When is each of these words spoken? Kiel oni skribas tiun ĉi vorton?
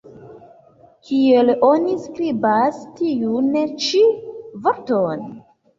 Kiel 1.09 1.51
oni 1.69 1.95
skribas 2.07 2.83
tiun 3.01 3.53
ĉi 3.87 4.05
vorton? 4.67 5.29